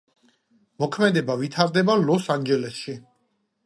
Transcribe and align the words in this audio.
მოქმედება 0.85 1.37
ვითარდება 1.43 2.01
ლოს-ანჯელესში. 2.09 3.01